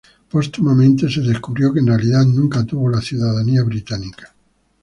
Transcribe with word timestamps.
Póstumamente 0.29 1.07
se 1.11 1.21
descubrió 1.21 1.71
que 1.71 1.79
en 1.79 1.85
realidad 1.85 2.25
nunca 2.25 2.65
tuvo 2.65 2.89
la 2.89 3.01
ciudadanía 3.01 3.61
británica. 3.61 4.33